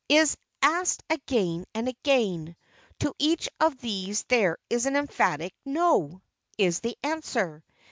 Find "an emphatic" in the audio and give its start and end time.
4.31-5.53